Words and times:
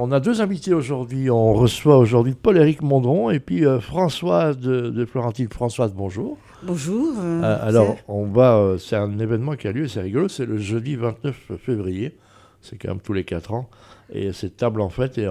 On 0.00 0.12
a 0.12 0.20
deux 0.20 0.40
invités 0.40 0.74
aujourd'hui. 0.74 1.28
On 1.28 1.54
reçoit 1.54 1.98
aujourd'hui 1.98 2.34
Paul-Éric 2.34 2.82
Mondron 2.82 3.30
et 3.30 3.40
puis 3.40 3.66
euh, 3.66 3.80
Françoise 3.80 4.56
de, 4.58 4.90
de, 4.90 5.04
Florentine. 5.04 5.48
Françoise, 5.48 5.92
bonjour. 5.92 6.38
Bonjour. 6.62 7.14
Euh, 7.18 7.42
euh, 7.42 7.66
alors, 7.66 7.96
on 8.06 8.24
va. 8.26 8.76
c'est 8.78 8.94
un 8.94 9.18
événement 9.18 9.56
qui 9.56 9.66
a 9.66 9.72
lieu, 9.72 9.88
c'est 9.88 10.00
rigolo. 10.00 10.28
C'est 10.28 10.46
le 10.46 10.58
jeudi 10.58 10.94
29 10.94 11.52
février. 11.58 12.16
C'est 12.60 12.78
quand 12.78 12.88
même 12.88 13.00
tous 13.00 13.12
les 13.12 13.24
quatre 13.24 13.52
ans. 13.52 13.68
Et 14.12 14.32
c'est 14.32 14.56
table 14.56 14.82
en 14.82 14.88
fait. 14.88 15.18
Et 15.18 15.26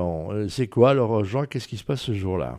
c'est 0.50 0.68
quoi? 0.68 0.90
Alors, 0.90 1.24
Jean 1.24 1.46
Qu'est-ce 1.46 1.68
qui 1.68 1.78
se 1.78 1.86
passe 1.86 2.02
ce 2.02 2.14
jour-là? 2.14 2.58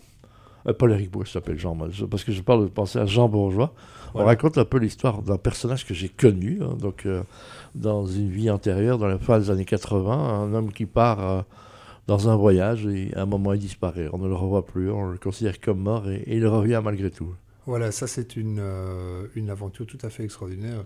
Paul-Éric, 0.79 1.11
pourquoi 1.11 1.27
je 1.27 1.32
s'appelle 1.32 1.59
Jean? 1.59 1.77
Parce 2.11 2.25
que 2.25 2.32
je 2.32 2.43
parle 2.43 2.64
de 2.64 2.70
penser 2.70 2.98
à 2.98 3.06
Jean 3.06 3.29
Bourgeois. 3.29 3.75
On 4.14 4.25
raconte 4.25 4.56
un 4.56 4.64
peu 4.64 4.79
l'histoire 4.79 5.22
d'un 5.22 5.36
personnage 5.36 5.86
que 5.86 5.95
j'ai 5.95 6.09
connu, 6.09 6.61
hein, 6.62 6.75
donc 6.79 7.06
dans 7.75 8.06
une 8.06 8.30
vie 8.30 8.50
antérieure, 8.50 8.98
dans 8.98 9.06
la 9.06 9.18
fin 9.18 9.38
des 9.38 9.50
années 9.50 9.66
80, 9.66 10.12
un 10.12 10.54
homme 10.54 10.72
qui 10.72 10.86
part 10.86 11.45
dans 12.09 12.29
un 12.29 12.36
voyage 12.36 12.86
et 12.86 13.14
à 13.14 13.22
un 13.22 13.27
moment 13.27 13.52
il 13.52 13.61
disparaît. 13.61 14.08
On 14.12 14.18
ne 14.18 14.26
le 14.26 14.35
revoit 14.35 14.67
plus, 14.67 14.90
on 14.90 15.12
le 15.12 15.18
considère 15.18 15.61
comme 15.61 15.79
mort 15.79 16.08
et, 16.08 16.25
il 16.26 16.44
revient 16.46 16.81
malgré 16.82 17.11
tout. 17.11 17.32
Voilà, 17.67 17.93
ça 17.93 18.07
c'est 18.07 18.34
une, 18.36 18.58
euh, 18.61 19.26
une 19.36 19.50
aventure 19.50 19.86
tout 19.86 19.98
à 20.03 20.08
fait 20.08 20.25
extraordinaire 20.25 20.84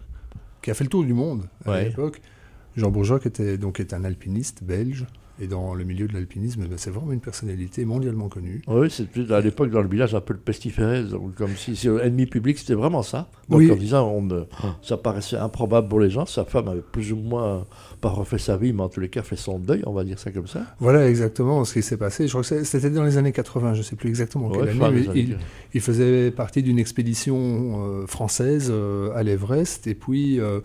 qui 0.61 0.71
a 0.71 0.75
fait 0.75 0.85
le 0.85 0.91
tour 0.91 1.05
du 1.05 1.15
monde 1.15 1.45
à 1.65 1.81
l'époque. 1.81 2.21
Jean 2.77 2.91
Bourgeois 2.91 3.21
qui 3.21 3.29
était, 3.29 3.59
donc, 3.59 3.81
est 3.81 3.93
un 3.93 4.05
alpiniste 4.05 4.63
belge 4.65 5.07
et 5.41 5.47
dans 5.47 5.75
le 5.75 5.83
milieu 5.85 6.07
de 6.07 6.13
l'alpinisme, 6.13 6.67
ben, 6.67 6.77
c'est 6.77 6.91
vraiment 6.91 7.11
une 7.11 7.21
personnalité 7.21 7.85
mondialement 7.85 8.29
connue. 8.29 8.63
Oui, 8.69 8.89
c'est 8.91 9.31
à 9.33 9.41
l'époque 9.41 9.71
dans 9.71 9.81
le 9.81 9.89
village 9.89 10.15
un 10.15 10.21
peu 10.21 10.35
le 10.35 10.39
pestiféré, 10.39 11.05
comme 11.37 11.57
si 11.57 11.75
c'est 11.75 11.89
ennemi 11.89 12.27
public, 12.27 12.59
c'était 12.59 12.75
vraiment 12.75 13.03
ça. 13.03 13.29
Donc 13.49 13.63
en 13.71 13.77
disant, 13.77 14.09
on, 14.09 14.47
ça 14.83 14.99
paraissait 14.99 15.37
improbable 15.39 15.89
pour 15.89 16.01
les 16.01 16.11
gens. 16.11 16.27
Sa 16.27 16.45
femme 16.45 16.69
avait 16.69 16.83
plus 16.83 17.13
ou 17.13 17.17
moins 17.17 17.65
pas 18.01 18.11
refait 18.11 18.39
sa 18.39 18.57
vie, 18.57 18.73
mais 18.73 18.83
en 18.83 18.89
tous 18.89 19.01
les 19.01 19.09
cas 19.09 19.23
fait 19.23 19.37
son 19.37 19.59
deuil, 19.59 19.83
on 19.87 19.93
va 19.93 20.05
dire 20.05 20.19
ça 20.19 20.31
comme 20.31 20.47
ça. 20.47 20.67
Voilà 20.81 21.09
exactement 21.09 21.65
ce 21.65 21.73
qui 21.73 21.83
s'est 21.83 21.97
passé. 21.97 22.29
Je 22.29 22.33
crois 22.33 22.43
que 22.43 22.65
c'était 22.65 22.91
dans 22.91 23.05
les 23.05 23.17
années 23.17 23.33
80, 23.33 23.75
je 23.75 23.79
ne 23.79 23.83
sais 23.83 23.97
plus 23.97 24.11
exactement 24.11 24.51
quelle 24.51 24.69
année. 24.69 25.07
Mais 25.15 25.37
il, 25.75 25.81
faisait 25.81 26.31
partie 26.31 26.63
d'une 26.63 26.79
expédition 26.79 27.85
euh, 27.85 28.07
française 28.07 28.69
euh, 28.71 29.13
à 29.15 29.23
l'Everest 29.23 29.87
et 29.87 29.95
puis. 29.95 30.39
Euh, 30.39 30.61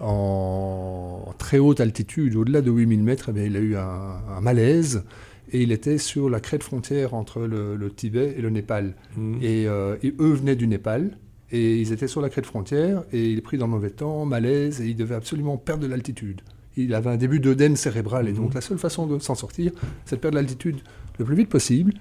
en 0.00 1.34
très 1.38 1.58
haute 1.58 1.80
altitude, 1.80 2.36
au-delà 2.36 2.62
de 2.62 2.70
8000 2.70 3.02
mètres, 3.02 3.30
eh 3.34 3.46
il 3.46 3.56
a 3.56 3.60
eu 3.60 3.76
un, 3.76 4.40
malaise 4.40 5.04
et 5.52 5.62
il 5.62 5.72
était 5.72 5.98
sur 5.98 6.30
la 6.30 6.40
crête 6.40 6.62
frontière 6.62 7.14
entre 7.14 7.40
le, 7.40 7.90
Tibet 7.94 8.34
et 8.36 8.40
le 8.40 8.50
Népal. 8.50 8.94
Mmh. 9.16 9.38
Euh, 9.42 9.96
et, 10.02 10.14
eux 10.18 10.32
venaient 10.32 10.56
du 10.56 10.66
Népal 10.66 11.16
et 11.50 11.78
ils 11.78 11.92
étaient 11.92 12.08
sur 12.08 12.20
la 12.20 12.30
crête 12.30 12.46
frontière 12.46 13.02
et 13.12 13.30
il 13.30 13.38
est 13.38 13.42
pris 13.42 13.58
dans 13.58 13.66
le 13.66 13.72
mauvais 13.72 13.90
temps, 13.90 14.24
malaise 14.24 14.80
et 14.80 14.86
il 14.86 14.96
devait 14.96 15.16
absolument 15.16 15.56
perdre 15.56 15.82
de 15.82 15.88
l'altitude. 15.88 16.40
Il 16.76 16.94
avait 16.94 17.10
un 17.10 17.16
début 17.16 17.40
d'œdème 17.40 17.76
cérébral 17.76 18.28
et 18.28 18.32
donc 18.32 18.52
mmh. 18.52 18.54
la 18.54 18.60
seule 18.60 18.78
façon 18.78 19.06
de 19.06 19.18
s'en 19.18 19.34
sortir, 19.34 19.72
c'est 20.04 20.16
de 20.16 20.20
perdre 20.20 20.36
l'altitude 20.36 20.78
le 21.18 21.24
plus 21.24 21.36
vite 21.36 21.48
possible 21.48 21.92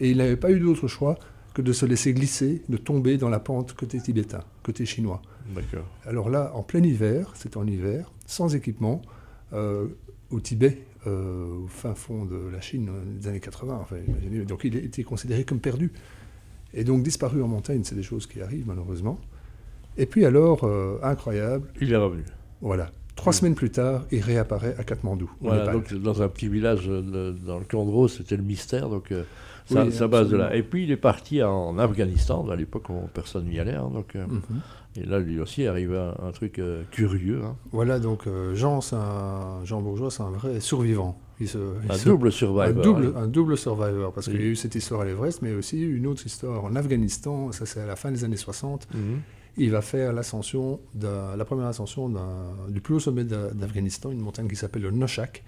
et 0.00 0.10
il 0.10 0.18
n'avait 0.18 0.36
pas 0.36 0.50
eu 0.50 0.60
d'autre 0.60 0.88
choix 0.88 1.18
que 1.56 1.62
de 1.62 1.72
se 1.72 1.86
laisser 1.86 2.12
glisser, 2.12 2.60
de 2.68 2.76
tomber 2.76 3.16
dans 3.16 3.30
la 3.30 3.40
pente 3.40 3.72
côté 3.72 3.98
tibétain, 3.98 4.44
côté 4.62 4.84
chinois. 4.84 5.22
D'accord. 5.54 5.86
Alors 6.04 6.28
là, 6.28 6.52
en 6.54 6.62
plein 6.62 6.82
hiver, 6.82 7.32
c'était 7.34 7.56
en 7.56 7.66
hiver, 7.66 8.12
sans 8.26 8.54
équipement, 8.54 9.00
euh, 9.54 9.86
au 10.28 10.38
Tibet, 10.38 10.82
euh, 11.06 11.64
au 11.64 11.66
fin 11.66 11.94
fond 11.94 12.26
de 12.26 12.36
la 12.52 12.60
Chine, 12.60 12.90
des 13.18 13.28
années 13.28 13.40
80. 13.40 13.78
Enfin, 13.80 13.96
donc 14.46 14.64
il 14.64 14.76
était 14.76 15.02
considéré 15.02 15.44
comme 15.44 15.60
perdu. 15.60 15.92
Et 16.74 16.84
donc 16.84 17.02
disparu 17.02 17.42
en 17.42 17.48
montagne, 17.48 17.80
c'est 17.84 17.94
des 17.94 18.02
choses 18.02 18.26
qui 18.26 18.42
arrivent 18.42 18.66
malheureusement. 18.66 19.18
Et 19.96 20.04
puis 20.04 20.26
alors, 20.26 20.64
euh, 20.64 20.98
incroyable. 21.02 21.68
Il 21.80 21.90
est 21.90 21.96
revenu. 21.96 22.24
Voilà. 22.60 22.92
Trois 23.16 23.32
semaines 23.32 23.54
plus 23.54 23.70
tard, 23.70 24.04
il 24.12 24.20
réapparaît 24.20 24.76
à 24.78 24.84
Katmandou. 24.84 25.30
Voilà, 25.40 25.72
donc 25.72 25.92
dans 25.92 26.22
un 26.22 26.28
petit 26.28 26.48
village 26.48 26.86
dans 26.86 27.58
le 27.58 27.64
Kandro, 27.64 28.08
c'était 28.08 28.36
le 28.36 28.42
mystère. 28.42 28.88
Donc 28.88 29.12
ça, 29.66 30.08
base 30.08 30.28
de 30.28 30.36
là. 30.36 30.54
Et 30.54 30.62
puis 30.62 30.84
il 30.84 30.90
est 30.90 30.96
parti 30.96 31.42
en 31.42 31.78
Afghanistan, 31.78 32.48
à 32.48 32.56
l'époque 32.56 32.88
où 32.88 33.08
personne 33.12 33.46
n'y 33.46 33.58
allait. 33.58 33.74
Hein, 33.74 33.90
donc, 33.92 34.14
euh, 34.14 34.26
mhm. 34.26 34.60
Et 34.98 35.04
là, 35.04 35.18
lui 35.18 35.40
aussi, 35.40 35.66
arrive 35.66 35.94
un, 35.94 36.14
un 36.26 36.32
truc 36.32 36.58
euh, 36.58 36.82
curieux. 36.90 37.42
Hein. 37.44 37.56
Voilà, 37.72 37.98
donc 37.98 38.26
euh, 38.26 38.54
Jean, 38.54 38.80
un, 38.92 39.64
Jean 39.64 39.82
Bourgeois, 39.82 40.10
c'est 40.10 40.22
un 40.22 40.30
vrai 40.30 40.60
survivant. 40.60 41.18
Il 41.38 41.48
un 41.90 41.98
double 42.02 42.32
survivor. 42.32 42.62
Un 42.62 42.72
double, 42.72 43.12
un 43.14 43.26
double 43.26 43.58
survivor, 43.58 44.12
parce 44.12 44.28
qu'il 44.28 44.40
y 44.40 44.44
a 44.44 44.46
eu 44.46 44.56
cette 44.56 44.74
histoire 44.74 45.02
à 45.02 45.04
l'Everest, 45.04 45.42
mais 45.42 45.52
aussi 45.52 45.82
une 45.82 46.06
autre 46.06 46.24
histoire 46.24 46.64
en 46.64 46.74
Afghanistan, 46.76 47.52
ça 47.52 47.66
c'est 47.66 47.80
à 47.80 47.86
la 47.86 47.96
fin 47.96 48.10
des 48.10 48.24
années 48.24 48.36
60. 48.36 48.88
Mhm. 48.94 49.20
Il 49.58 49.70
va 49.70 49.80
faire 49.80 50.12
l'ascension, 50.12 50.80
la 51.00 51.44
première 51.44 51.66
ascension 51.66 52.12
du 52.68 52.80
plus 52.80 52.94
haut 52.94 53.00
sommet 53.00 53.24
d'Afghanistan, 53.24 54.10
une 54.10 54.20
montagne 54.20 54.48
qui 54.48 54.56
s'appelle 54.56 54.82
le 54.82 54.90
Noshak, 54.90 55.42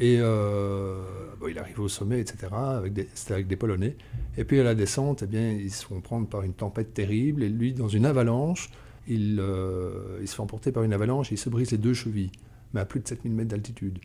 et 0.00 0.18
euh, 0.20 1.00
il 1.48 1.58
arrive 1.58 1.80
au 1.80 1.88
sommet, 1.88 2.20
etc., 2.20 2.48
avec 2.52 2.92
des, 2.92 3.08
c'était 3.14 3.34
avec 3.34 3.48
des 3.48 3.56
Polonais. 3.56 3.96
Et 4.36 4.44
puis 4.44 4.60
à 4.60 4.62
la 4.62 4.74
descente, 4.74 5.22
eh 5.24 5.26
bien, 5.26 5.50
ils 5.50 5.72
se 5.72 5.84
font 5.84 6.00
prendre 6.00 6.28
par 6.28 6.42
une 6.42 6.52
tempête 6.52 6.94
terrible. 6.94 7.42
Et 7.42 7.48
lui, 7.48 7.72
dans 7.72 7.88
une 7.88 8.06
avalanche, 8.06 8.70
il, 9.08 9.38
euh, 9.40 10.18
il 10.20 10.28
se 10.28 10.36
fait 10.36 10.42
emporter 10.42 10.70
par 10.70 10.84
une 10.84 10.92
avalanche 10.92 11.32
et 11.32 11.34
il 11.34 11.38
se 11.38 11.48
brise 11.48 11.72
les 11.72 11.78
deux 11.78 11.94
chevilles, 11.94 12.30
mais 12.74 12.80
à 12.80 12.84
plus 12.84 13.00
de 13.00 13.08
7000 13.08 13.32
mètres 13.32 13.50
d'altitude. 13.50 13.98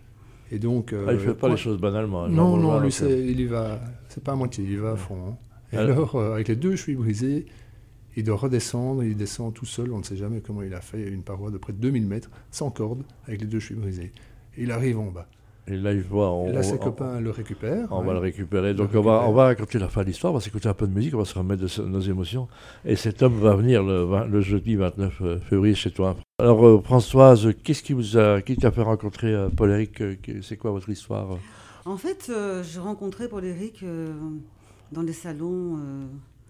Et 0.51 0.57
donc, 0.57 0.93
euh, 0.93 1.05
ah, 1.07 1.13
il 1.13 1.19
ne 1.19 1.21
fait 1.21 1.33
pas 1.35 1.49
les 1.49 1.57
choses 1.57 1.79
banalement. 1.79 2.27
Non, 2.27 2.57
non, 2.57 2.79
lui, 2.79 2.91
il 2.91 3.39
y 3.39 3.45
va, 3.45 3.79
c'est 4.09 4.23
pas 4.23 4.31
à 4.31 4.35
moitié, 4.35 4.63
il 4.63 4.71
y 4.71 4.75
va 4.75 4.91
à 4.91 4.95
fond. 4.95 5.17
Hein. 5.29 5.35
Et 5.71 5.77
alors, 5.77 6.19
avec 6.19 6.47
les 6.47 6.55
deux 6.55 6.75
chevilles 6.75 6.95
brisées, 6.95 7.45
il 8.15 8.23
doit 8.23 8.37
redescendre, 8.37 9.03
il 9.03 9.15
descend 9.15 9.53
tout 9.53 9.65
seul, 9.65 9.91
on 9.91 9.99
ne 9.99 10.03
sait 10.03 10.17
jamais 10.17 10.41
comment 10.41 10.61
il 10.61 10.73
a 10.73 10.81
fait, 10.81 10.99
il 10.99 11.05
y 11.05 11.09
a 11.09 11.11
une 11.11 11.23
paroi 11.23 11.51
de 11.51 11.57
près 11.57 11.73
de 11.73 11.79
2000 11.79 12.05
mètres, 12.05 12.29
sans 12.51 12.69
corde, 12.69 13.03
avec 13.27 13.41
les 13.41 13.47
deux 13.47 13.59
chevilles 13.59 13.81
brisées. 13.81 14.11
Et 14.57 14.63
il 14.63 14.71
arrive 14.71 14.99
en 14.99 15.11
bas. 15.11 15.27
Et 15.65 15.77
là, 15.77 15.93
il 15.93 16.01
voit. 16.01 16.29
On, 16.31 16.51
là, 16.51 16.61
ses 16.61 16.77
copains 16.77 17.21
le 17.21 17.29
récupèrent. 17.29 17.87
On 17.91 18.01
va 18.01 18.11
le 18.13 18.19
récupérer. 18.19 18.73
Donc, 18.73 18.89
on, 18.93 19.01
va, 19.01 19.23
on 19.27 19.31
va 19.31 19.45
raconter 19.45 19.79
la 19.79 19.87
fin 19.87 20.01
de 20.01 20.07
l'histoire, 20.07 20.33
on 20.33 20.35
va 20.35 20.41
s'écouter 20.41 20.67
un 20.67 20.73
peu 20.73 20.87
de 20.87 20.93
musique, 20.93 21.15
on 21.15 21.19
va 21.19 21.25
se 21.25 21.37
remettre 21.37 21.63
de 21.63 21.83
nos 21.83 22.01
émotions. 22.01 22.49
Et 22.83 22.97
cet 22.97 23.23
homme 23.23 23.39
va 23.39 23.55
venir 23.55 23.81
le, 23.81 24.27
le 24.27 24.41
jeudi 24.41 24.75
29 24.75 25.21
euh, 25.21 25.39
février 25.39 25.73
chez 25.73 25.91
toi. 25.91 26.17
Alors, 26.37 26.65
euh, 26.65 26.81
Françoise, 26.81 27.53
qu'est-ce 27.63 27.81
qui 27.81 27.93
vous 27.93 28.17
a, 28.17 28.41
qui 28.41 28.57
t'a 28.57 28.71
fait 28.71 28.81
rencontrer 28.81 29.33
euh, 29.33 29.47
Paul-Éric 29.49 30.03
C'est 30.41 30.57
quoi 30.57 30.71
votre 30.71 30.89
histoire? 30.89 31.37
En 31.85 31.97
fait, 31.97 32.31
j'ai 32.63 32.79
rencontré 32.79 33.29
Paul-Éric 33.29 33.85
dans 34.91 35.01
les 35.01 35.13
salons. 35.13 35.79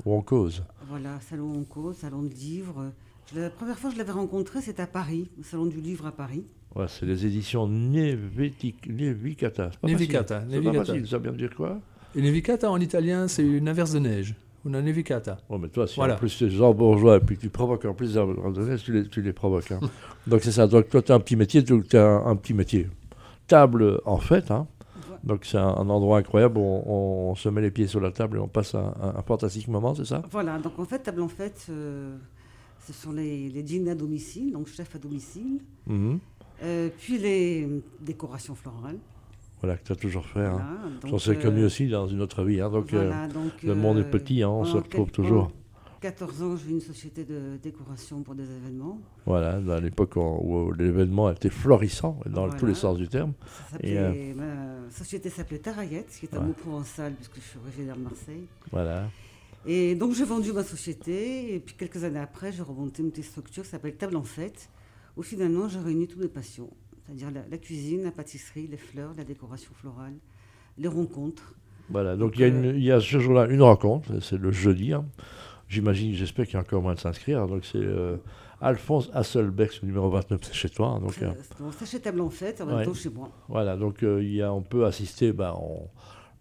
Où 0.05 0.13
on 0.13 0.21
cause. 0.21 0.63
Voilà, 0.87 1.19
salon 1.21 1.45
où 1.45 1.59
on 1.59 1.63
cause, 1.63 1.97
salon 1.97 2.23
de 2.23 2.33
livres. 2.33 2.91
La 3.35 3.49
première 3.49 3.77
fois 3.77 3.89
que 3.89 3.95
je 3.95 3.99
l'avais 3.99 4.11
rencontré, 4.11 4.61
c'était 4.61 4.83
à 4.83 4.87
Paris, 4.87 5.29
au 5.39 5.43
salon 5.43 5.65
du 5.65 5.79
livre 5.79 6.05
à 6.05 6.11
Paris. 6.11 6.45
Ouais, 6.75 6.85
c'est 6.87 7.05
les 7.05 7.25
éditions 7.25 7.67
Nevikata. 7.67 9.71
Nevikata. 9.83 10.43
C'est 10.49 10.61
pas 10.61 10.73
facile, 10.73 11.07
ça 11.07 11.17
vient 11.19 11.31
dire 11.31 11.55
quoi 11.55 11.79
Et 12.15 12.21
Nevikata 12.21 12.69
en 12.69 12.79
italien, 12.79 13.27
c'est 13.27 13.43
une 13.43 13.67
inverse 13.67 13.93
de 13.93 13.99
neige. 13.99 14.35
Una 14.65 14.81
nevicata. 14.81 15.39
Oh, 15.49 15.57
mais 15.57 15.67
toi, 15.67 15.87
si 15.87 15.99
en 15.99 16.15
plus 16.15 16.37
tu 16.37 16.45
es 16.45 16.49
Jean 16.49 16.73
Bourgeois 16.73 17.17
et 17.17 17.19
puis 17.19 17.37
tu 17.37 17.49
provoques 17.49 17.83
en 17.83 17.93
plus 17.93 18.13
de 18.13 18.63
neige, 18.63 18.83
tu 18.83 18.93
les, 18.93 19.09
tu 19.09 19.21
les 19.21 19.33
provoques. 19.33 19.71
Hein. 19.71 19.81
Donc 20.27 20.41
c'est 20.41 20.53
ça. 20.53 20.67
Donc 20.67 20.87
toi, 20.87 21.01
tu 21.01 21.11
as 21.11 21.15
un 21.15 21.19
petit 21.19 21.35
métier, 21.35 21.63
tu 21.63 21.97
as 21.97 22.05
un, 22.05 22.35
petit 22.37 22.53
métier. 22.53 22.87
Table 23.47 23.99
en 24.05 24.19
fait, 24.19 24.51
hein. 24.51 24.67
Donc 25.23 25.45
c'est 25.45 25.57
un, 25.57 25.89
endroit 25.89 26.17
incroyable 26.17 26.57
où 26.57 26.61
on, 26.61 27.35
se 27.35 27.47
met 27.49 27.61
les 27.61 27.71
pieds 27.71 27.87
sur 27.87 28.01
la 28.01 28.11
table 28.11 28.37
et 28.37 28.39
on 28.39 28.47
passe 28.47 28.75
un, 28.75 28.93
un, 29.01 29.21
fantastique 29.21 29.67
moment, 29.69 29.95
c'est 29.95 30.05
ça? 30.05 30.21
Voilà, 30.31 30.57
donc 30.59 30.77
en 30.77 30.85
fait, 30.85 30.99
table 30.99 31.21
en 31.21 31.29
fait, 31.29 31.67
euh, 31.69 32.17
ce 32.85 32.91
sont 32.91 33.13
les, 33.13 33.49
les 33.49 33.63
dîners 33.63 33.91
à 33.91 33.95
domicile, 33.95 34.51
donc 34.51 34.67
chef 34.67 34.95
à 34.95 34.99
domicile. 34.99 35.59
Mm 35.87 36.17
euh, 36.61 36.89
puis 36.97 37.17
les 37.17 37.67
décorations 37.99 38.55
florales. 38.55 38.97
Voilà, 39.61 39.77
que 39.77 39.85
tu 39.85 39.91
as 39.91 39.95
toujours 39.95 40.25
fait. 40.25 40.45
Hein. 40.45 40.61
J'en 41.05 41.17
suis 41.17 41.37
connu 41.37 41.63
aussi 41.63 41.87
dans 41.87 42.07
une 42.07 42.21
autre 42.21 42.43
vie. 42.43 42.61
Hein. 42.61 42.69
donc, 42.69 42.93
euh, 42.93 43.27
le 43.63 43.75
monde 43.75 43.97
est 43.97 44.01
euh, 44.01 44.09
petit, 44.09 44.43
hein, 44.43 44.49
on 44.49 44.65
se 44.65 44.77
retrouve 44.77 45.11
toujours. 45.11 45.51
14 46.03 46.43
ans, 46.43 46.57
j'ai 46.57 46.69
une 46.69 46.81
société 46.81 47.23
de 47.23 47.55
décoration 47.63 48.23
pour 48.23 48.35
des 48.35 48.43
événements. 48.43 48.99
Voilà, 49.25 49.61
à 49.73 49.79
l'époque 49.79 50.17
où 50.17 50.73
l'événement 50.73 51.31
était 51.31 51.49
florissant, 51.49 52.19
dans 52.25 52.49
tous 52.49 52.65
les 52.65 52.73
sens 52.73 52.97
du 52.97 53.07
terme. 53.07 53.31
Et 53.79 54.33
ma 54.33 54.89
société 54.91 55.29
s'appelait 55.29 55.59
Tarayette, 55.59 56.09
qui 56.19 56.25
est 56.25 56.35
un 56.35 56.41
mot 56.41 56.51
provençal, 56.51 57.13
puisque 57.13 57.35
je 57.35 57.47
suis 57.51 57.59
originaire 57.65 57.95
de 57.95 58.01
Marseille. 58.01 58.43
Voilà. 58.69 59.09
Et 59.65 59.95
donc 59.95 60.13
j'ai 60.13 60.25
vendu 60.25 60.51
ma 60.51 60.63
société, 60.63 61.55
et 61.55 61.59
puis 61.61 61.75
quelques 61.75 62.03
années 62.03 62.19
après, 62.19 62.51
j'ai 62.51 62.63
remonté 62.63 63.01
une 63.01 63.11
petite 63.11 63.23
structure 63.23 63.63
qui 63.63 63.69
s'appelle 63.69 63.95
Table 63.95 64.17
en 64.17 64.23
Fête, 64.23 64.69
où 65.15 65.23
finalement 65.23 65.69
j'ai 65.69 65.79
réuni 65.79 66.09
toutes 66.09 66.21
les 66.21 66.27
passions, 66.27 66.69
c'est-à-dire 67.05 67.29
la, 67.49 67.57
cuisine, 67.57 68.03
la 68.03 68.11
pâtisserie, 68.11 68.67
les 68.67 68.75
fleurs, 68.75 69.13
la 69.15 69.23
décoration 69.23 69.71
florale, 69.73 70.15
les 70.77 70.89
rencontres. 70.89 71.55
Voilà, 71.89 72.17
donc, 72.17 72.37
il, 72.39 72.83
y 72.83 72.91
a 72.91 72.99
ce 72.99 73.19
jour-là 73.19 73.45
une 73.47 73.61
rencontre, 73.61 74.19
c'est 74.19 74.37
le 74.37 74.51
jeudi. 74.51 74.91
Hein. 74.91 75.05
J'imagine, 75.73 76.13
j'espère 76.13 76.45
qu'il 76.45 76.53
y 76.53 76.57
a 76.57 76.59
encore 76.59 76.83
moins 76.83 76.93
de 76.93 76.99
s'inscrire. 76.99 77.47
Donc 77.47 77.65
c'est 77.65 77.79
euh, 77.79 78.17
Alphonse 78.61 79.09
Hasselbeck, 79.11 79.81
numéro 79.81 80.07
29, 80.07 80.39
c'est 80.43 80.53
chez 80.53 80.69
toi. 80.69 80.89
Hein, 80.89 80.99
donc, 80.99 81.19
euh, 81.23 81.31
c'est 81.79 81.87
chez 81.87 81.99
Table 81.99 82.21
en 82.21 82.29
Fête, 82.29 82.61
en 82.61 82.67
même 82.67 82.85
temps 82.85 82.93
chez 82.93 83.09
moi. 83.09 83.31
Voilà, 83.49 83.75
donc 83.75 84.03
euh, 84.03 84.23
il 84.23 84.35
y 84.35 84.43
a, 84.43 84.53
on 84.53 84.61
peut 84.61 84.85
assister 84.85 85.33
bah, 85.33 85.57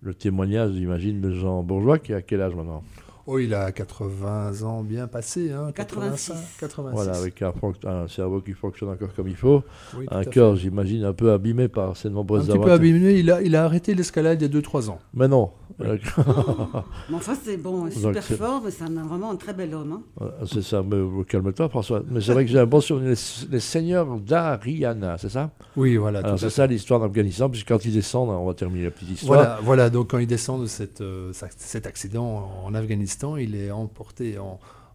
le 0.03 0.13
témoignage, 0.13 0.73
j'imagine, 0.73 1.23
de 1.23 1.31
Jean 1.31 1.63
Bourgeois, 1.63 1.99
qui 1.99 2.13
a 2.13 2.21
quel 2.21 2.43
âge 2.43 2.55
maintenant? 2.55 2.85
Oh, 3.27 3.39
il 3.39 3.55
a 3.55 3.71
80 3.71 4.63
ans 4.63 4.83
bien 4.83 5.07
passé, 5.07 5.53
hein, 5.53 5.71
86. 5.75 6.33
86. 6.59 6.95
Voilà, 6.95 7.17
avec 7.17 7.43
un, 7.43 8.09
cerveau 8.09 8.41
qui 8.41 8.53
fonctionne 8.53 8.91
encore 8.91 9.15
comme 9.15 9.29
il 9.29 9.37
faut. 9.37 9.63
un 10.11 10.25
cœur, 10.25 10.57
j'imagine, 10.57 11.05
un 11.05 11.13
peu 11.13 11.33
abîmé 11.33 11.69
par 11.69 11.97
ces 11.97 12.11
nombreuses 12.11 12.51
Un 12.51 12.55
petit 12.55 12.65
peu 12.65 12.73
abîmé. 12.73 13.19
Il 13.19 13.31
a, 13.31 13.43
il 13.43 13.55
a 13.55 13.65
arrêté 13.65 13.95
l'escalade 13.95 14.43
il 14.43 14.53
y 14.53 14.57
a 14.57 14.61
2-3 14.61 14.91
ans. 14.91 14.99
Mais 15.15 15.29
non. 15.29 15.51
mais 15.79 17.15
enfin, 17.15 17.35
c'est 17.43 17.57
bon, 17.57 17.91
super 17.91 18.23
fort, 18.23 18.63
mais 18.65 18.71
c'est 18.71 18.85
vraiment 18.85 19.31
un 19.31 19.37
très 19.37 19.53
bel 19.53 19.75
homme. 19.75 20.01
Hein. 20.21 20.27
C'est 20.47 20.63
ça, 20.63 20.83
mais 20.83 21.25
calme-toi, 21.25 21.69
François. 21.69 22.03
Mais 22.11 22.21
c'est 22.21 22.33
vrai 22.33 22.45
que 22.45 22.51
j'ai 22.51 22.59
un 22.59 22.67
bon 22.67 22.81
souvenir. 22.81 23.15
Les, 23.51 23.61
seigneurs 23.61 24.19
d'Ariana, 24.19 25.17
c'est 25.19 25.29
ça? 25.29 25.51
Oui, 25.77 25.97
voilà. 25.97 26.37
C'est 26.37 26.51
ça 26.51 26.67
l'histoire 26.67 27.01
d'Afghanistan, 27.01 27.49
puisque 27.49 27.69
quand 27.69 27.85
ils 27.85 27.93
descendent, 27.93 28.31
on 28.31 28.47
va 28.47 28.55
terminer 28.55 28.85
la 28.85 28.91
petite 28.91 29.11
histoire. 29.11 29.39
Voilà, 29.39 29.59
voilà 29.63 29.91
donc 29.91 30.11
quand 30.11 30.19
ils 30.19 30.27
descendent 30.27 30.63
de 30.63 30.67
cette, 30.67 31.01
euh, 31.01 31.33
cet 31.33 31.87
accident 31.87 32.51
en 32.65 32.75
Afghanistan, 32.75 33.12
il 33.39 33.55
est 33.55 33.71
emporté, 33.71 34.39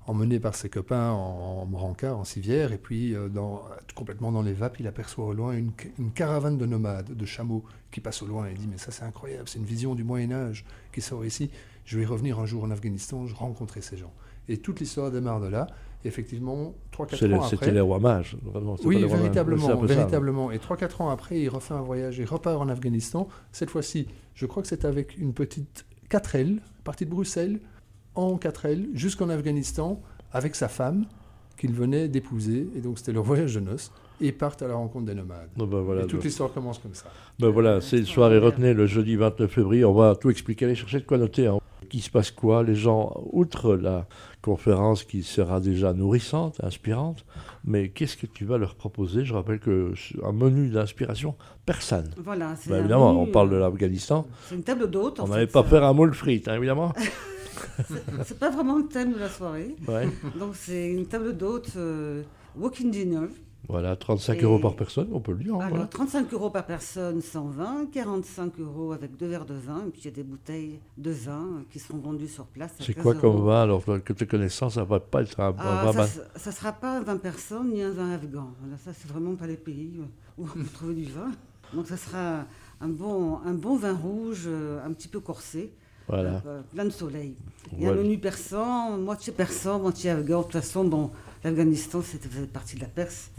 emmené 0.07 0.39
par 0.39 0.55
ses 0.55 0.69
copains 0.69 1.11
en, 1.11 1.65
brancard, 1.65 2.17
en 2.17 2.23
civière, 2.23 2.71
et 2.71 2.77
puis 2.77 3.13
euh, 3.13 3.27
dans, 3.27 3.63
complètement 3.93 4.31
dans 4.31 4.41
les 4.41 4.53
vapes, 4.53 4.79
il 4.79 4.87
aperçoit 4.87 5.25
au 5.25 5.33
loin 5.33 5.53
une, 5.53 5.71
caravane 6.15 6.57
de 6.57 6.65
nomades, 6.65 7.13
de 7.13 7.25
chameaux 7.25 7.63
qui 7.91 7.99
passent 7.99 8.21
au 8.21 8.27
loin. 8.27 8.47
Et 8.47 8.51
il 8.51 8.57
dit 8.57 8.67
Mais 8.71 8.77
ça, 8.77 8.91
c'est 8.91 9.03
incroyable, 9.03 9.47
c'est 9.47 9.59
une 9.59 9.65
vision 9.65 9.95
du 9.95 10.03
Moyen-Âge 10.03 10.65
qui 10.93 11.01
sort 11.01 11.25
ici. 11.25 11.49
Je 11.85 11.99
vais 11.99 12.05
revenir 12.05 12.39
un 12.39 12.45
jour 12.45 12.63
en 12.63 12.71
Afghanistan, 12.71 13.27
je 13.27 13.35
rencontrer 13.35 13.81
ces 13.81 13.97
gens. 13.97 14.13
Et 14.49 14.57
toute 14.57 14.79
l'histoire 14.79 15.11
démarre 15.11 15.41
de 15.41 15.47
là. 15.47 15.67
effectivement, 16.05 16.73
3-4 16.93 17.33
ans 17.33 17.35
après. 17.35 17.49
C'était 17.49 17.71
les 17.71 17.81
rois 17.81 17.99
mages. 17.99 18.37
Oui, 18.85 19.03
véritablement. 19.03 19.75
véritablement. 19.81 20.51
Et 20.51 20.57
3-4 20.57 21.03
ans 21.03 21.09
après, 21.09 21.39
il 21.39 21.49
refait 21.49 21.73
un 21.73 21.81
voyage, 21.81 22.17
il 22.17 22.25
repart 22.25 22.57
en 22.57 22.69
Afghanistan. 22.69 23.27
Cette 23.51 23.69
fois-ci, 23.69 24.07
je 24.35 24.45
crois 24.45 24.63
que 24.63 24.69
c'est 24.69 24.85
avec 24.85 25.17
une 25.17 25.33
petite 25.33 25.85
4L, 26.09 26.59
partie 26.85 27.05
de 27.05 27.09
Bruxelles, 27.09 27.59
en 28.17 28.35
4L 28.35 28.87
jusqu'en 28.93 29.29
Afghanistan 29.29 30.01
avec 30.31 30.55
sa 30.55 30.67
femme 30.67 31.05
qu'il 31.57 31.73
venait 31.73 32.07
d'épouser. 32.07 32.67
Et 32.75 32.81
donc 32.81 32.97
c'était 32.97 33.13
leur 33.13 33.23
voyage 33.23 33.55
de 33.55 33.59
noces. 33.59 33.91
Et 34.19 34.31
partent 34.31 34.63
à 34.63 34.67
la 34.67 34.73
rencontre 34.73 35.05
des 35.05 35.13
nomades. 35.13 35.49
Ben 35.55 35.65
voilà, 35.65 36.03
et 36.03 36.07
toute 36.07 36.23
l'histoire 36.23 36.51
commence 36.51 36.79
comme 36.79 36.95
ça. 36.95 37.05
Ben 37.39 37.49
voilà, 37.49 37.81
c'est 37.81 37.97
le 37.97 38.05
soir 38.05 38.33
et 38.33 38.39
retenez 38.39 38.73
le 38.73 38.87
jeudi 38.87 39.15
29 39.15 39.51
février. 39.51 39.85
On 39.85 39.93
va 39.93 40.15
tout 40.15 40.31
expliquer. 40.31 40.65
Allez 40.65 40.73
chercher 40.73 40.99
de 40.99 41.05
quoi 41.05 41.19
noter. 41.19 41.45
Hein. 41.45 41.59
Qui 41.87 41.99
se 42.01 42.09
passe 42.09 42.31
quoi 42.31 42.63
Les 42.63 42.73
gens, 42.73 43.13
outre 43.31 43.75
la 43.75 44.07
conférence 44.41 45.03
qui 45.03 45.21
sera 45.21 45.59
déjà 45.59 45.93
nourrissante, 45.93 46.59
inspirante, 46.63 47.25
mais 47.63 47.89
qu'est-ce 47.89 48.17
que 48.17 48.25
tu 48.25 48.43
vas 48.43 48.57
leur 48.57 48.73
proposer? 48.73 49.23
Je 49.23 49.35
rappelle 49.35 49.59
que 49.59 49.93
un 50.23 50.31
menu 50.31 50.69
d'inspiration 50.69 51.35
persane. 51.65 52.09
Voilà, 52.17 52.55
c'est 52.55 52.71
ben 52.71 52.79
évidemment, 52.79 53.21
on 53.21 53.27
parle 53.27 53.51
de 53.51 53.55
l'Afghanistan. 53.55 54.25
C'est 54.49 54.55
une 54.55 54.63
table 54.63 54.89
d'hôtes. 54.89 55.19
On 55.19 55.27
n'allait 55.27 55.45
pas 55.45 55.63
faire 55.63 55.83
un 55.83 55.93
moule 55.93 56.15
frites, 56.15 56.47
hein, 56.47 56.55
évidemment. 56.55 56.91
c'est 58.25 58.39
pas 58.39 58.49
vraiment 58.49 58.77
le 58.77 58.87
thème 58.87 59.13
de 59.13 59.19
la 59.19 59.29
soirée. 59.29 59.75
Donc 60.37 60.55
c'est 60.55 60.89
une 60.89 61.05
table 61.07 61.35
d'hôtes 61.35 61.73
euh, 61.75 62.23
walking 62.55 62.91
dinner. 62.91 63.27
Voilà, 63.69 63.97
35 63.97 64.41
euros 64.43 64.59
par 64.59 64.75
personne, 64.75 65.09
on 65.11 65.19
peut 65.19 65.33
le 65.33 65.43
dire. 65.43 65.55
Hein, 65.55 65.69
alors, 65.73 65.89
35 65.89 66.33
euros 66.33 66.49
par 66.49 66.65
personne, 66.65 67.21
120, 67.21 67.91
45 67.91 68.59
euros 68.59 68.93
avec 68.93 69.17
deux 69.17 69.27
verres 69.27 69.45
de 69.45 69.55
vin, 69.55 69.83
et 69.87 69.89
puis 69.89 70.01
il 70.03 70.05
y 70.05 70.07
a 70.07 70.11
des 70.11 70.23
bouteilles 70.23 70.79
de 70.97 71.11
vin 71.11 71.65
qui 71.69 71.79
seront 71.79 71.97
vendues 71.97 72.29
sur 72.29 72.45
place. 72.45 72.73
C'est 72.79 72.93
quoi 72.93 73.13
comme 73.15 73.43
vin 73.45 73.63
Alors, 73.63 73.83
que 73.83 74.13
tes 74.13 74.25
connaissances, 74.25 74.75
ça 74.75 74.85
va 74.85 75.01
pas 75.01 75.21
être 75.21 75.39
un, 75.41 75.53
ah, 75.57 75.91
vin. 75.91 76.05
Ça 76.05 76.49
ne 76.49 76.55
sera 76.55 76.71
pas 76.71 76.97
un 76.97 77.01
vin 77.01 77.17
personne 77.17 77.73
ni 77.73 77.81
un 77.81 77.91
vin 77.91 78.11
afghan. 78.11 78.53
Voilà, 78.61 78.77
ça, 78.77 78.91
c'est 78.93 79.09
vraiment 79.09 79.35
pas 79.35 79.47
les 79.47 79.57
pays 79.57 79.99
où 80.37 80.43
on 80.43 80.47
peut 80.47 80.63
trouver 80.73 80.95
du 80.95 81.11
vin. 81.11 81.31
Donc, 81.73 81.87
ça 81.87 81.97
sera 81.97 82.45
un 82.79 82.87
bon, 82.87 83.39
un 83.45 83.53
bon 83.53 83.75
vin 83.75 83.95
rouge, 83.95 84.43
euh, 84.47 84.85
un 84.85 84.93
petit 84.93 85.09
peu 85.09 85.19
corsé. 85.19 85.73
Voilà. 86.07 86.41
Euh, 86.45 86.61
plein 86.73 86.85
de 86.85 86.89
soleil. 86.89 87.35
Il 87.73 87.83
y 87.83 87.85
a 87.85 87.91
un 87.91 87.95
menu 87.95 88.17
persan, 88.17 88.97
moitié 88.97 89.33
persan, 89.33 89.79
moitié 89.79 90.11
afghan. 90.11 90.39
De 90.39 90.43
toute 90.43 90.53
façon, 90.53 90.85
bon, 90.85 91.11
l'Afghanistan, 91.43 92.01
c'était 92.01 92.29
partie 92.45 92.77
de 92.77 92.81
la 92.81 92.87
Perse. 92.87 93.29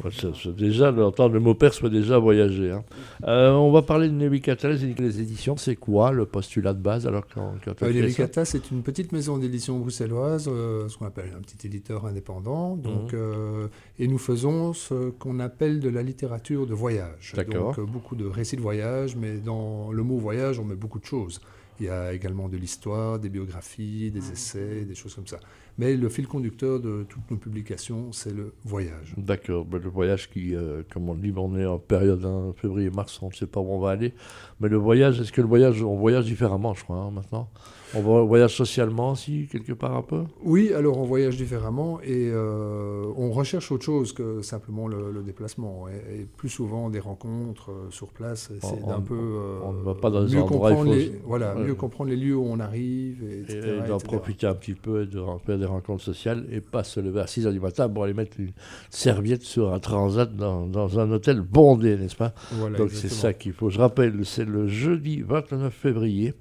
déjà, 0.54 0.92
d'entendre 0.92 1.32
le 1.32 1.40
mot 1.40 1.54
perse, 1.54 1.80
peut 1.80 1.88
déjà 1.88 2.18
voyager. 2.18 2.72
Hein. 2.72 2.84
Euh, 3.26 3.52
on 3.52 3.72
va 3.72 3.80
parler 3.80 4.08
de 4.08 4.12
Nevikata, 4.12 4.68
les 4.68 5.20
éditions. 5.20 5.56
C'est 5.56 5.76
quoi 5.76 6.12
le 6.12 6.26
postulat 6.26 6.74
de 6.74 6.80
base 6.80 7.06
alors 7.06 7.24
quand, 7.34 7.54
quand 7.64 7.82
euh, 7.82 8.44
c'est 8.44 8.70
une 8.70 8.82
petite 8.82 9.12
maison 9.12 9.38
d'édition 9.38 9.78
bruxelloise, 9.78 10.44
ce 10.44 10.94
qu'on 10.98 11.06
appelle 11.06 11.32
un 11.34 11.40
petit 11.40 11.66
éditeur 11.66 12.04
indépendant. 12.04 12.76
Donc, 12.76 13.14
mhm. 13.14 13.70
et 13.98 14.08
nous 14.08 14.18
faisons 14.18 14.74
ce 14.74 15.08
qu'on 15.10 15.40
appelle 15.40 15.80
de 15.80 15.88
la 15.88 16.02
littérature 16.02 16.66
de 16.66 16.74
voyage. 16.74 17.34
Donc, 17.50 17.80
beaucoup 17.80 18.14
de 18.14 18.26
récits 18.26 18.56
de 18.56 18.62
voyage, 18.62 19.16
mais 19.16 19.38
dans 19.38 19.90
le 19.90 20.02
mot 20.02 20.18
voyage, 20.18 20.58
on 20.60 20.64
met 20.64 20.76
beaucoup 20.76 20.98
de 20.98 21.06
choses. 21.06 21.40
Il 21.78 21.86
y 21.86 21.88
a 21.88 22.12
également 22.12 22.48
de 22.48 22.56
l'histoire, 22.56 23.18
des 23.18 23.28
biographies, 23.28 24.10
des 24.10 24.32
essais, 24.32 24.84
des 24.84 24.94
choses 24.94 25.14
comme 25.14 25.26
ça. 25.26 25.38
Mais 25.78 25.96
le 25.96 26.08
fil 26.08 26.26
conducteur 26.26 26.80
de 26.80 27.06
toutes 27.08 27.30
nos 27.30 27.36
publications, 27.36 28.10
c'est 28.10 28.34
le 28.34 28.52
voyage. 28.64 29.14
D'accord. 29.16 29.64
Ben, 29.64 29.78
le 29.78 29.88
voyage 29.88 30.28
qui, 30.28 30.56
euh, 30.56 30.82
comme 30.92 31.08
on 31.08 31.14
dit, 31.14 31.32
on 31.36 31.56
est 31.56 31.66
en 31.66 31.78
période 31.78 32.24
hein, 32.24 32.52
février-mars, 32.56 33.20
on 33.22 33.28
ne 33.28 33.32
sait 33.32 33.46
pas 33.46 33.60
où 33.60 33.70
on 33.70 33.78
va 33.78 33.90
aller. 33.90 34.12
Mais 34.60 34.68
le 34.68 34.76
voyage, 34.76 35.20
est-ce 35.20 35.30
que 35.30 35.40
le 35.40 35.46
voyage, 35.46 35.80
on 35.84 35.96
voyage 35.96 36.24
différemment, 36.24 36.74
je 36.74 36.82
crois, 36.82 36.96
hein, 36.96 37.12
maintenant? 37.12 37.48
On 37.94 38.02
voyage 38.26 38.54
socialement 38.54 39.12
aussi, 39.12 39.48
quelque 39.50 39.72
part 39.72 39.96
un 39.96 40.02
peu? 40.02 40.24
Oui, 40.42 40.74
alors 40.74 40.98
on 40.98 41.04
voyage 41.04 41.38
différemment 41.38 42.00
et 42.02 42.28
euh, 42.30 43.10
on 43.16 43.30
recherche 43.30 43.72
autre 43.72 43.84
chose 43.84 44.12
que 44.12 44.42
simplement 44.42 44.88
le, 44.88 45.22
déplacement. 45.22 45.86
Et, 45.88 46.26
plus 46.36 46.50
souvent 46.50 46.90
des 46.90 47.00
rencontres 47.00 47.70
euh, 47.70 47.90
sur 47.90 48.08
place, 48.08 48.52
c'est 48.60 48.88
un 48.88 49.00
peu. 49.00 49.38
on 49.64 49.72
ne 49.72 49.82
va 49.82 49.94
pas 49.94 50.10
dans 50.10 50.22
mieux 50.22 50.42
comprendre 50.42 50.92
les, 50.92 51.18
Voilà, 51.24 51.54
mieux 51.54 51.74
comprendre 51.74 52.10
les 52.10 52.16
lieux 52.16 52.36
où 52.36 52.44
on 52.44 52.60
arrive, 52.60 53.22
et, 53.22 53.88
d'en 53.88 53.96
profiter 53.98 54.46
un 54.46 54.54
petit 54.54 54.74
peu 54.74 55.04
et 55.04 55.06
de 55.06 55.22
faire 55.46 55.58
des 55.58 55.67
rencontres 55.68 56.02
sociales 56.02 56.46
et 56.50 56.60
pas 56.60 56.84
se 56.84 57.00
lever 57.00 57.20
à 57.20 57.26
6 57.26 57.46
h 57.46 57.52
du 57.52 57.60
matin 57.60 57.88
pour 57.88 58.04
aller 58.04 58.14
mettre 58.14 58.38
une 58.40 58.52
serviette 58.90 59.42
sur 59.42 59.72
un 59.72 59.78
transat 59.78 60.34
dans, 60.34 60.98
un 60.98 61.10
hôtel 61.10 61.40
bondé, 61.40 61.96
n'est-ce 61.96 62.16
pas 62.16 62.34
Donc 62.76 62.90
c'est 62.90 63.08
ça 63.08 63.32
qu'il 63.32 63.52
faut. 63.52 63.70
Je 63.70 63.78
rappelle, 63.78 64.24
c'est 64.24 64.44
le 64.44 64.68
jeudi 64.68 65.22
29 65.22 65.72
février. 65.72 66.34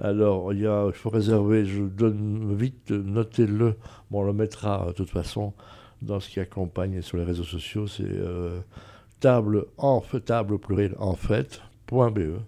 Alors, 0.00 0.52
il, 0.52 0.60
y 0.60 0.66
a, 0.66 0.86
il 0.88 0.92
faut 0.92 1.10
réserver, 1.10 1.64
je 1.64 1.82
donne 1.82 2.54
vite, 2.56 2.90
notez-le. 2.90 3.76
Bon, 4.10 4.22
on 4.22 4.24
le 4.24 4.32
mettra 4.32 4.86
de 4.88 4.92
toute 4.92 5.10
façon 5.10 5.52
dans 6.02 6.20
ce 6.20 6.28
qui 6.28 6.40
accompagne 6.40 7.00
sur 7.00 7.16
les 7.16 7.24
réseaux 7.24 7.44
sociaux. 7.44 7.86
C'est 7.86 8.02
euh, 8.04 8.58
table 9.20 9.66
en 9.78 10.00
fait, 10.00 10.20
table 10.20 10.58
pluriel 10.58 10.94
en 10.98 11.14
fait, 11.14 11.62
point 11.86 12.10
.be, 12.10 12.38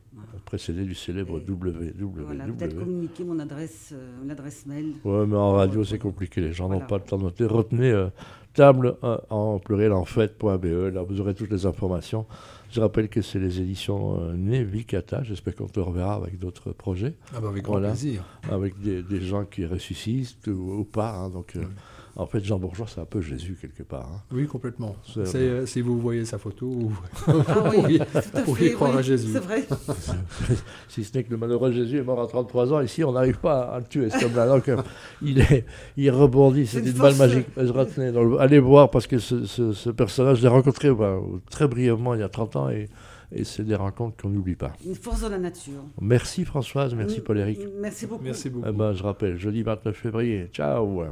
précédé 0.44 0.85
du 0.85 0.94
célèbre 0.94 1.41
www. 1.41 2.25
Voilà, 2.25 2.44
peut-être 2.47 2.79
communiquer 2.79 3.25
mon 3.25 3.38
adresse, 3.38 3.93
euh, 3.93 4.31
adresse 4.31 4.67
mail. 4.67 4.94
Oui, 5.05 5.27
mais 5.27 5.37
en 5.37 5.53
radio, 5.53 5.85
c'est 5.85 5.99
compliqué. 5.99 6.41
Les 6.41 6.53
gens 6.53 6.69
n'ont 6.69 6.81
pas 6.81 6.99
le 6.99 7.05
temps 7.05 7.19
de 7.19 7.25
noter. 7.25 7.44
Retenez 7.44 7.91
euh, 7.91 8.09
table 8.55 8.97
en 9.31 9.59
pluriel 9.59 9.93
en 9.93 10.05
fait.be. 10.05 10.93
Là, 10.93 11.03
vous 11.03 11.21
aurez 11.21 11.35
toutes 11.35 11.50
les 11.50 11.67
informations. 11.67 12.27
Je 12.71 12.81
rappelle 12.81 13.09
que 13.09 13.23
c'est 13.23 13.38
les 13.38 13.61
éditions 13.61 14.21
euh, 14.21 14.35
Nevikata. 14.35 15.23
J'espère 15.23 15.55
qu'on 15.55 15.69
te 15.69 15.81
reverra 15.81 16.15
avec 16.15 16.38
d'autres 16.38 16.73
projets. 16.73 17.15
Ah 17.35 17.41
bah 17.41 17.49
avec 17.49 17.62
grand 17.62 17.79
plaisir. 17.79 18.25
Avec 18.50 18.81
des, 18.81 19.21
gens 19.21 19.45
qui 19.45 19.64
ressuscitent 19.66 20.49
ou, 20.49 20.85
pas. 20.85 21.12
Hein, 21.14 21.31
donc, 21.31 21.55
euh, 21.57 21.64
en 22.18 22.26
fait, 22.26 22.42
Jean 22.42 22.58
Bourgeois, 22.58 22.87
c'est 22.88 23.00
un 23.00 23.04
peu 23.04 23.20
Jésus 23.20 23.58
quelque 23.61 23.82
part. 23.82 24.08
Hein. 24.11 24.23
Oui, 24.32 24.46
complètement. 24.46 24.96
Euh, 25.18 25.66
si 25.66 25.80
vous 25.82 26.00
voyez 26.00 26.25
sa 26.25 26.38
photo, 26.38 26.66
vous 26.66 26.99
ah 27.26 28.40
pourriez, 28.44 28.73
croire 28.73 28.96
à 28.96 29.02
Jésus. 29.02 29.32
C'est 29.32 29.40
vrai. 29.40 29.66
si 30.88 31.04
ce 31.04 31.16
n'est 31.16 31.25
que 31.25 31.30
le 31.30 31.37
malheureux 31.37 31.73
Jésus 31.73 31.99
est 31.99 32.02
mort 32.02 32.20
à 32.23 32.26
33 32.26 32.73
ans, 32.73 32.80
ici, 32.80 33.04
on 33.04 33.12
n'arrive 33.12 33.38
pas 33.38 33.64
à 33.64 33.78
le 33.80 33.85
tuer. 33.85 34.08
C'est 34.08 34.23
comme 34.23 34.35
là. 34.35 34.46
Donc, 34.46 34.70
il, 35.20 35.40
est, 35.40 35.66
il 35.99 36.11
rebondit, 36.11 36.66
c'est 36.66 36.80
une, 36.80 36.92
balle 36.92 37.16
magique. 37.16 37.49
Je 37.56 37.70
retenais 37.70 38.12
allez 38.38 38.61
voir, 38.61 38.90
parce 38.90 39.06
que 39.06 39.18
ce, 39.18 39.90
personnage, 39.90 40.38
je 40.38 40.42
l'ai 40.42 40.49
rencontré 40.49 40.90
bah, 40.94 41.18
très 41.50 41.68
brièvement 41.68 42.14
il 42.14 42.20
y 42.20 42.25
a 42.25 42.30
30 42.30 42.56
ans. 42.56 42.70
Et, 42.70 42.88
et 43.32 43.44
c'est 43.44 43.64
des 43.64 43.75
rencontres 43.75 44.23
qu'on 44.23 44.30
n'oublie 44.30 44.54
pas. 44.54 44.73
Une 44.87 44.94
force 44.94 45.23
de 45.23 45.28
la 45.28 45.38
nature. 45.38 45.82
Merci 46.00 46.44
Françoise, 46.44 46.94
merci 46.94 47.20
Paul-Éric. 47.20 47.58
Merci 47.80 48.06
beaucoup. 48.06 48.25
Merci 48.25 48.49
beaucoup. 48.49 48.66
Eh 48.68 48.73
ben, 48.73 48.92
je 48.92 49.02
rappelle, 49.02 49.37
jeudi 49.37 49.62
29 49.62 49.94
février. 49.94 50.49
Ciao 50.52 51.06